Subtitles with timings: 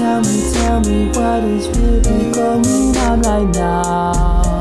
[0.00, 4.59] tell me, tell me what is really going on right now.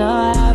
[0.00, 0.49] wanna